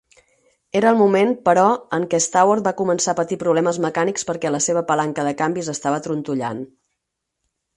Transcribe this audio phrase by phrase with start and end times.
[0.77, 1.65] Era el moment, però,
[1.97, 5.35] en que Staward va començar a patir problemes mecànics per què la seva palanca de
[5.43, 6.65] canvis estava trontollant.